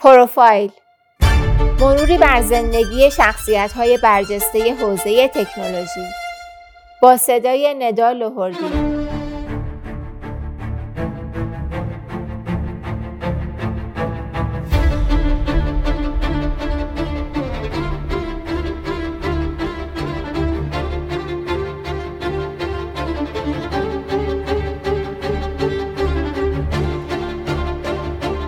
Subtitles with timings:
[0.00, 0.70] پروفایل.
[1.80, 6.06] مروری بر زندگی شخصیت های برجسته حوزه تکنولوژی.
[7.02, 8.58] با صدای ندا لهوردی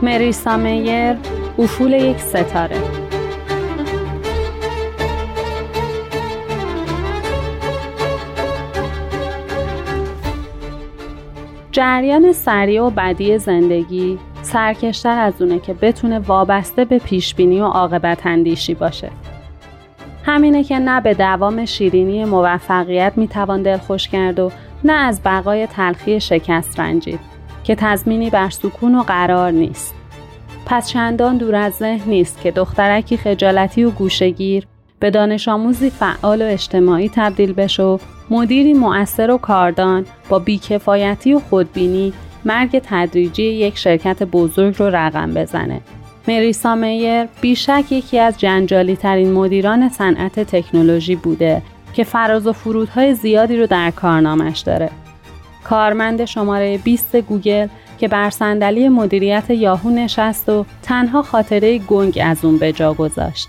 [0.02, 1.39] مریسا میر.
[1.60, 2.76] افول یک ستاره
[11.72, 18.26] جریان سریع و بدی زندگی سرکشتر از اونه که بتونه وابسته به پیشبینی و عاقبت
[18.26, 19.10] اندیشی باشه.
[20.24, 24.50] همینه که نه به دوام شیرینی موفقیت می‌توان دلخوش کرد و
[24.84, 27.20] نه از بقای تلخی شکست رنجید
[27.64, 29.99] که تضمینی بر سکون و قرار نیست.
[30.66, 34.66] پس چندان دور از ذهن نیست که دخترکی خجالتی و گوشگیر
[35.00, 37.98] به دانش آموزی فعال و اجتماعی تبدیل بشه و
[38.30, 42.12] مدیری مؤثر و کاردان با بیکفایتی و خودبینی
[42.44, 45.80] مرگ تدریجی یک شرکت بزرگ رو رقم بزنه.
[46.28, 53.14] مریسا میر بیشک یکی از جنجالی ترین مدیران صنعت تکنولوژی بوده که فراز و فرودهای
[53.14, 54.90] زیادی رو در کارنامش داره.
[55.64, 57.66] کارمند شماره 20 گوگل
[58.00, 63.48] که بر صندلی مدیریت یاهو نشست و تنها خاطره‌ای گنگ از اون به جا گذاشت.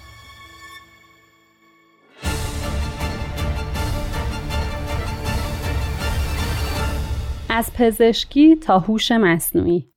[7.50, 9.88] از پزشکی تا هوش مصنوعی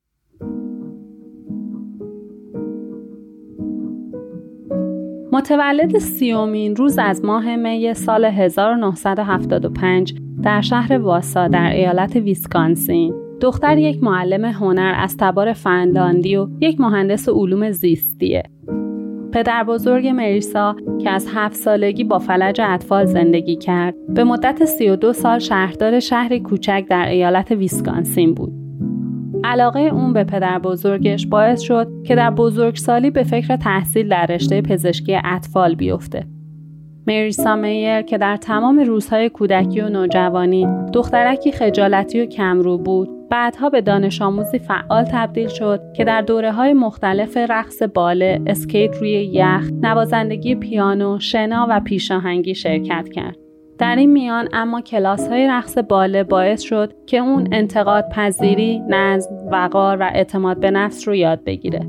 [5.33, 13.79] متولد سی‌امین روز از ماه می سال 1975 در شهر واسا در ایالت ویسکانسین دختر
[13.79, 18.43] یک معلم هنر از تبار فنلاندی و یک مهندس علوم زیستیه.
[19.33, 25.13] پدر بزرگ مریسا که از هفت سالگی با فلج اطفال زندگی کرد به مدت 32
[25.13, 28.53] سال شهردار شهری کوچک در ایالت ویسکانسین بود.
[29.45, 34.63] علاقه اون به پدر بزرگش باعث شد که در بزرگسالی به فکر تحصیل در رشته
[34.63, 36.27] پزشکی اطفال بیفته.
[37.07, 43.71] مریسا میر که در تمام روزهای کودکی و نوجوانی دخترکی خجالتی و کمرو بود بعدها
[43.71, 49.11] به دانش آموزی فعال تبدیل شد که در دوره های مختلف رقص باله، اسکیت روی
[49.11, 53.37] یخ، نوازندگی پیانو، شنا و پیشاهنگی شرکت کرد.
[53.79, 59.31] در این میان اما کلاس های رقص باله باعث شد که اون انتقاد پذیری، نظم،
[59.53, 61.81] وقار و اعتماد به نفس رو یاد بگیره.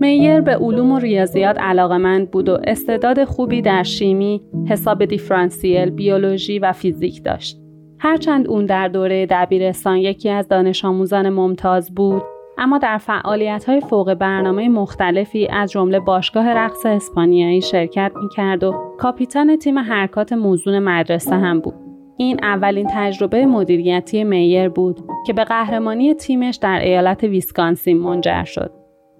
[0.00, 6.58] میر به علوم و ریاضیات علاقمند بود و استعداد خوبی در شیمی، حساب دیفرانسیل، بیولوژی
[6.58, 7.59] و فیزیک داشت.
[8.02, 12.22] هرچند اون در دوره دبیرستان یکی از دانش آموزان ممتاز بود
[12.58, 18.72] اما در فعالیت های فوق برنامه مختلفی از جمله باشگاه رقص اسپانیایی شرکت می‌کرد و
[18.98, 21.74] کاپیتان تیم حرکات موزون مدرسه هم بود.
[22.16, 28.70] این اولین تجربه مدیریتی میر بود که به قهرمانی تیمش در ایالت ویسکانسین منجر شد.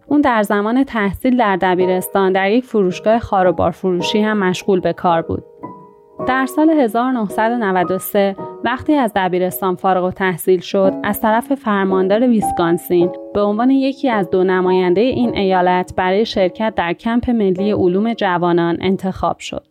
[0.06, 5.22] اون در زمان تحصیل در دبیرستان در یک فروشگاه خواربار فروشی هم مشغول به کار
[5.22, 5.44] بود.
[6.28, 14.08] در سال 1993 وقتی از دبیرستان فارغ‌التحصیل شد از طرف فرماندار ویسکانسین به عنوان یکی
[14.08, 19.66] از دو نماینده این ایالت برای شرکت در کمپ ملی علوم جوانان انتخاب شد.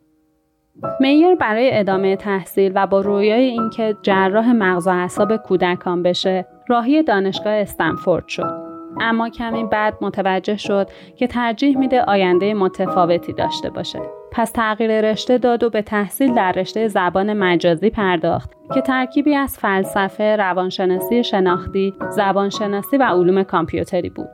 [1.00, 7.04] میر برای ادامه تحصیل و با رویای اینکه جراح مغز و اعصاب کودکان بشه راهی
[7.04, 8.70] دانشگاه استنفورد شد.
[9.02, 14.19] اما کمی بعد متوجه شد که ترجیح میده آینده متفاوتی داشته باشه.
[14.32, 19.58] پس تغییر رشته داد و به تحصیل در رشته زبان مجازی پرداخت که ترکیبی از
[19.58, 24.30] فلسفه، روانشناسی شناختی، زبانشناسی و علوم کامپیوتری بود.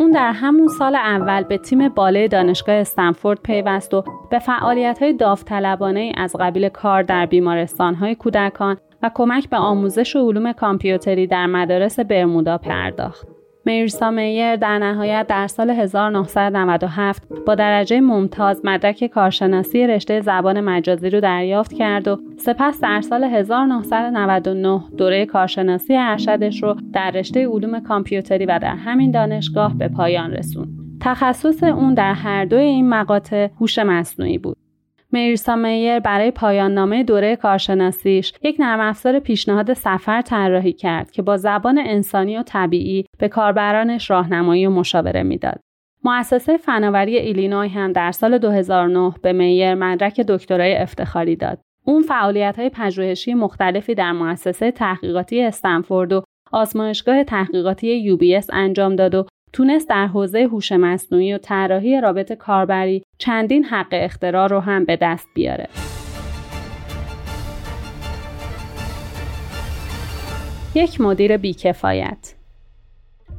[0.00, 5.12] اون در همون سال اول به تیم باله دانشگاه استنفورد پیوست و به فعالیت های
[5.12, 11.26] داوطلبانه از قبیل کار در بیمارستان های کودکان و کمک به آموزش و علوم کامپیوتری
[11.26, 13.31] در مدارس برمودا پرداخت.
[13.64, 21.10] میرسا میر در نهایت در سال 1997 با درجه ممتاز مدرک کارشناسی رشته زبان مجازی
[21.10, 27.80] رو دریافت کرد و سپس در سال 1999 دوره کارشناسی ارشدش رو در رشته علوم
[27.80, 30.68] کامپیوتری و در همین دانشگاه به پایان رسوند.
[31.00, 34.61] تخصص اون در هر دوی این مقاطع هوش مصنوعی بود.
[35.12, 41.22] مریسا میر برای پایان نامه دوره کارشناسیش یک نرم افزار پیشنهاد سفر طراحی کرد که
[41.22, 45.60] با زبان انسانی و طبیعی به کاربرانش راهنمایی و مشاوره می‌داد.
[46.04, 51.58] مؤسسه فناوری ایلینوی هم در سال 2009 به میر مدرک دکترای افتخاری داد.
[51.84, 56.22] اون فعالیت های پژوهشی مختلفی در مؤسسه تحقیقاتی استنفورد و
[56.52, 58.18] آزمایشگاه تحقیقاتی یو
[58.52, 64.46] انجام داد و تونست در حوزه هوش مصنوعی و طراحی رابط کاربری چندین حق اختراع
[64.46, 65.68] رو هم به دست بیاره.
[70.74, 72.34] یک مدیر بی‌کفایت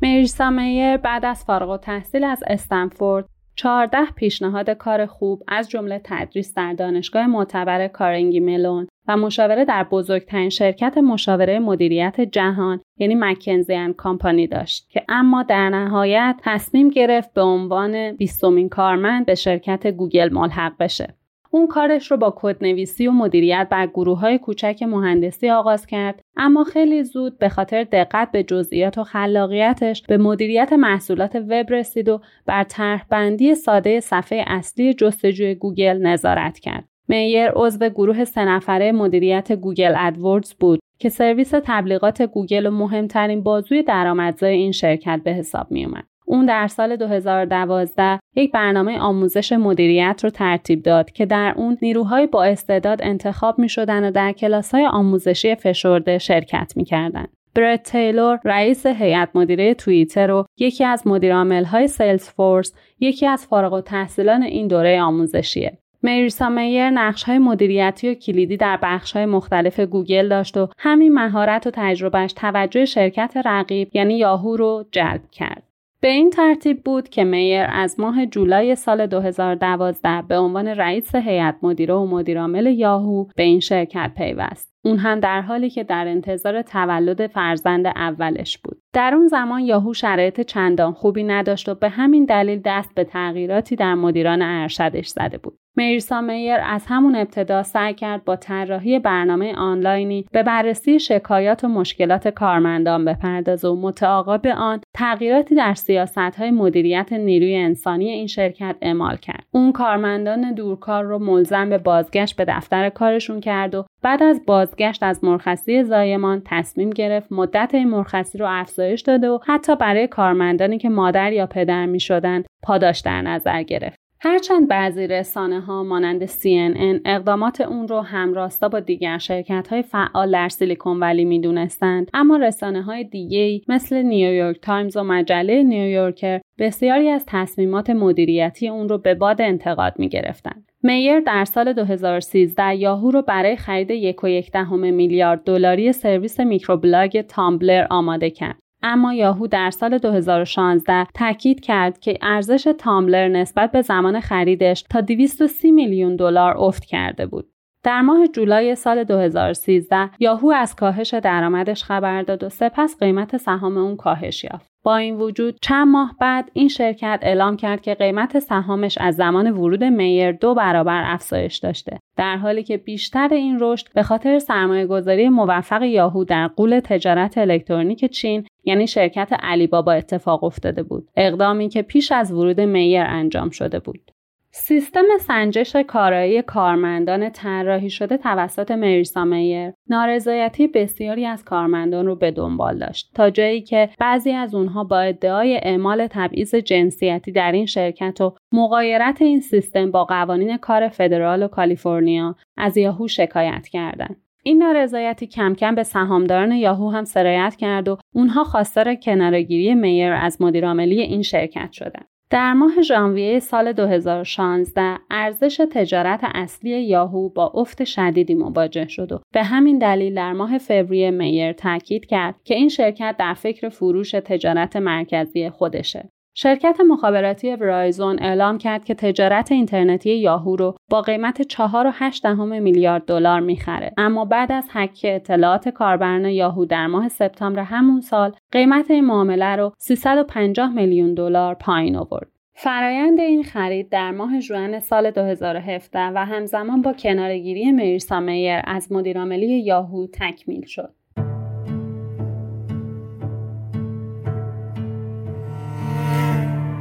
[0.01, 3.25] مریسا میر بعد از فارغ‌التحصیلی از استنفورد
[3.55, 9.83] 14 پیشنهاد کار خوب از جمله تدریس در دانشگاه معتبر کارنگی ملون و مشاوره در
[9.83, 16.89] بزرگترین شرکت مشاوره مدیریت جهان یعنی McKinsey and Company داشت که اما در نهایت تصمیم
[16.89, 21.15] گرفت به عنوان بیستمین کارمند به شرکت گوگل ملحق بشه.
[21.55, 26.63] اون کارش رو با کدنویسی و مدیریت بر گروه های کوچک مهندسی آغاز کرد اما
[26.63, 32.21] خیلی زود به خاطر دقت به جزئیات و خلاقیتش به مدیریت محصولات وب رسید و
[32.45, 36.92] بر طرح بندی ساده صفحه اصلی جستجوی گوگل نظارت کرد.
[37.13, 43.43] میر عضو گروه سه نفره مدیریت گوگل AdWords بود که سرویس تبلیغات گوگل و مهمترین
[43.43, 46.03] بازوی درآمدزای این شرکت به حساب می اومد.
[46.25, 52.27] اون در سال 2012 یک برنامه آموزش مدیریت رو ترتیب داد که در اون نیروهای
[52.27, 57.25] با استعداد انتخاب می شدن و در کلاس های آموزشی فشرده شرکت می کردن.
[57.55, 63.73] برت تیلور رئیس هیئت مدیره توییتر و یکی از مدیرعامل های Salesforce یکی از فارغ
[63.73, 65.77] التحصیلان این دوره آموزشیه.
[66.03, 71.13] مریسا میر نقش های مدیریتی و کلیدی در بخش های مختلف گوگل داشت و همین
[71.13, 75.63] مهارت و تجربهش توجه شرکت رقیب یعنی یاهو رو جلب کرد.
[76.01, 81.55] به این ترتیب بود که میر از ماه جولای سال 2012 به عنوان رئیس هیئت
[81.61, 84.73] مدیره و مدیرعامل یاهو به این شرکت پیوست.
[84.85, 88.81] اون هم در حالی که در انتظار تولد فرزند اولش بود.
[88.93, 93.75] در اون زمان یاهو شرایط چندان خوبی نداشت و به همین دلیل دست به تغییراتی
[93.75, 95.57] در مدیران ارشدش زده بود.
[95.77, 101.67] مریسا میر از همون ابتدا سعی کرد با طراحی برنامه آنلاینی به بررسی شکایات و
[101.67, 108.75] مشکلات کارمندان بپردازه و متعاقب آن تغییراتی در سیاست های مدیریت نیروی انسانی این شرکت
[108.81, 109.45] اعمال کرد.
[109.51, 115.03] اون کارمندان دورکار رو ملزم به بازگشت به دفتر کارشون کرد و بعد از بازگشت
[115.03, 120.77] از مرخصی زایمان تصمیم گرفت مدت این مرخصی رو افزایش داده و حتی برای کارمندانی
[120.77, 124.02] که مادر یا پدر می شدن پاداش در نظر گرفت.
[124.25, 130.31] هرچند بعضی رسانه ها مانند CNN اقدامات اون رو همراستا با دیگر شرکت های فعال
[130.31, 136.41] در سیلیکون ولی می دونستند اما رسانه های دیگه مثل نیویورک تایمز و مجله نیویورکر
[136.59, 140.71] بسیاری از تصمیمات مدیریتی اون رو به باد انتقاد می گرفتند.
[140.83, 146.39] میر در سال 2013 یاهو رو برای خرید یک و یک دهم میلیارد دلاری سرویس
[146.39, 148.62] میکروبلاگ تامبلر آماده کرد.
[148.83, 155.01] اما یاهو در سال 2016 تاکید کرد که ارزش تامبلر نسبت به زمان خریدش تا
[155.01, 157.49] 230 میلیون دلار افت کرده بود.
[157.83, 163.77] در ماه جولای سال 2013 یاهو از کاهش درآمدش خبر داد و سپس قیمت سهام
[163.77, 164.72] اون کاهش یافت.
[164.83, 169.51] با این وجود چند ماه بعد این شرکت اعلام کرد که قیمت سهامش از زمان
[169.51, 174.85] ورود میر دو برابر افزایش داشته در حالی که بیشتر این رشد به خاطر سرمایه
[174.85, 181.09] گذاری موفق یاهو در غول تجارت الکترونیک چین یعنی شرکت علی بابا اتفاق افتاده بود.
[181.15, 184.12] اقدامی که پیش از ورود میر انجام شده بود.
[184.55, 192.31] سیستم سنجش کارایی کارمندان طراحی شده توسط مریسا میر نارضایتی بسیاری از کارمندان رو به
[192.31, 197.65] دنبال داشت تا جایی که بعضی از اونها با ادعای اعمال تبعیض جنسیتی در این
[197.65, 204.15] شرکت و مقایرت این سیستم با قوانین کار فدرال و کالیفرنیا از یاهو شکایت کردند.
[204.43, 210.11] این نارضایتی کم کم به سهامداران یاهو هم سرایت کرد و اونها خواستار کنارگیری میر
[210.11, 212.12] از مدیرعاملی این شرکت شدند.
[212.33, 219.19] در ماه ژانویه سال 2016 ارزش تجارت اصلی یاهو با افت شدیدی مواجه شد و
[219.33, 224.11] به همین دلیل در ماه فوریه میر تاکید کرد که این شرکت در فکر فروش
[224.11, 226.09] تجارت مرکزی خودشه.
[226.35, 233.39] شرکت مخابراتی ورایزون اعلام کرد که تجارت اینترنتی یاهو رو با قیمت 4.8 میلیارد دلار
[233.39, 239.05] می‌خره اما بعد از حک اطلاعات کاربران یاهو در ماه سپتامبر همون سال قیمت این
[239.05, 245.99] معامله رو 350 میلیون دلار پایین آورد فرایند این خرید در ماه ژوئن سال 2017
[245.99, 250.93] و همزمان با کنارگیری مریسا میر از مدیرعاملی یاهو تکمیل شد.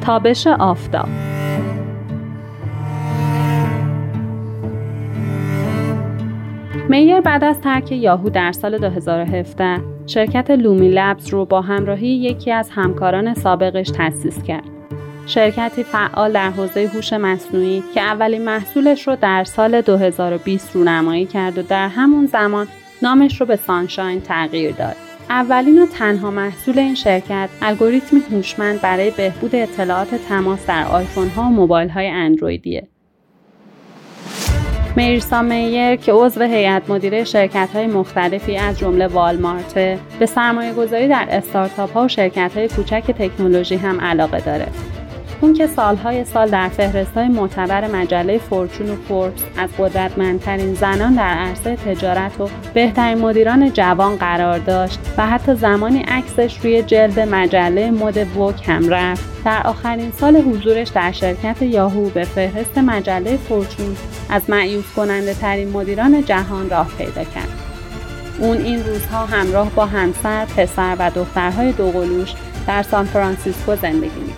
[0.02, 1.08] تابش آفتاب
[6.88, 12.52] میر بعد از ترک یاهو در سال 2017 شرکت لومی لبز رو با همراهی یکی
[12.52, 14.64] از همکاران سابقش تأسیس کرد.
[15.26, 21.58] شرکتی فعال در حوزه هوش مصنوعی که اولین محصولش رو در سال 2020 رونمایی کرد
[21.58, 22.66] و در همون زمان
[23.02, 25.11] نامش رو به سانشاین تغییر داد.
[25.32, 31.42] اولین و تنها محصول این شرکت الگوریتمی هوشمند برای بهبود اطلاعات تماس در آیفون ها
[31.42, 32.88] و موبایل های اندرویدیه.
[34.96, 39.74] میرسا میر که عضو هیئت مدیره شرکت های مختلفی از جمله والمارت
[40.18, 44.66] به سرمایه گذاری در استارتاپ ها و شرکت های کوچک تکنولوژی هم علاقه داره.
[45.42, 51.14] اون که سالهای سال در فهرست های معتبر مجله فورچون و فوربس از قدرتمندترین زنان
[51.14, 57.20] در عرصه تجارت و بهترین مدیران جوان قرار داشت و حتی زمانی عکسش روی جلد
[57.20, 63.36] مجله مد وک هم رفت در آخرین سال حضورش در شرکت یاهو به فهرست مجله
[63.36, 63.96] فورچون
[64.30, 67.48] از معیوس کننده ترین مدیران جهان راه پیدا کرد.
[68.38, 72.34] اون این روزها همراه با همسر، پسر و دخترهای دوقلوش
[72.66, 74.32] در سان فرانسیسکو زندگی